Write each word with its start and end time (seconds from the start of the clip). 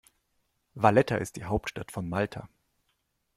Valletta 0.73 1.17
ist 1.17 1.35
die 1.35 1.43
Hauptstadt 1.43 1.91
von 1.91 2.09
Malta. 2.09 2.49